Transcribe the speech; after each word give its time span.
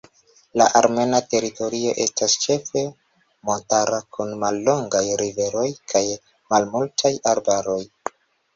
La 0.59 0.65
armena 0.77 1.19
teritorio 1.33 1.91
estas 2.05 2.37
ĉefe 2.45 2.83
montara, 3.51 4.01
kun 4.17 4.33
mallongaj 4.47 5.05
riveroj 5.23 5.69
kaj 5.95 6.05
malmultaj 6.57 7.17
arbaroj. 7.37 7.81